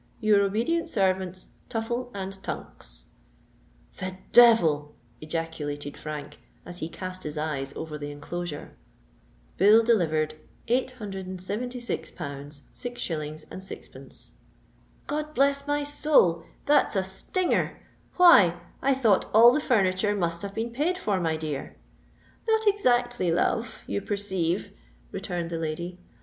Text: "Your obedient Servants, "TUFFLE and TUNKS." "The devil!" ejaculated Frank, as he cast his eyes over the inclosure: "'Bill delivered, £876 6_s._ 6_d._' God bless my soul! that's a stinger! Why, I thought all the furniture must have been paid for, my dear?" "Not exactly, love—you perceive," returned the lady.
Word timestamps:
"Your 0.19 0.41
obedient 0.41 0.89
Servants, 0.89 1.49
"TUFFLE 1.69 2.09
and 2.15 2.41
TUNKS." 2.41 3.05
"The 3.97 4.17
devil!" 4.31 4.95
ejaculated 5.21 5.95
Frank, 5.95 6.39
as 6.65 6.79
he 6.79 6.89
cast 6.89 7.21
his 7.21 7.37
eyes 7.37 7.71
over 7.75 7.99
the 7.99 8.09
inclosure: 8.09 8.71
"'Bill 9.57 9.83
delivered, 9.83 10.33
£876 10.67 11.85
6_s._ 12.15 12.61
6_d._' 12.75 14.31
God 15.05 15.35
bless 15.35 15.67
my 15.67 15.83
soul! 15.83 16.45
that's 16.65 16.95
a 16.95 17.03
stinger! 17.03 17.79
Why, 18.15 18.59
I 18.81 18.95
thought 18.95 19.29
all 19.35 19.51
the 19.51 19.59
furniture 19.59 20.15
must 20.15 20.41
have 20.41 20.55
been 20.55 20.71
paid 20.71 20.97
for, 20.97 21.19
my 21.19 21.37
dear?" 21.37 21.75
"Not 22.47 22.65
exactly, 22.67 23.31
love—you 23.31 24.01
perceive," 24.01 24.71
returned 25.11 25.51
the 25.51 25.59
lady. 25.59 25.99